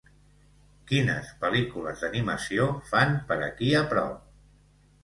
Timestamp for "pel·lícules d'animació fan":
1.43-3.15